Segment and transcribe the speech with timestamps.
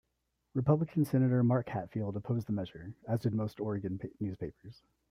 [0.55, 4.81] Republican Senator Mark Hatfield opposed the measure, as did most Oregon newspapers.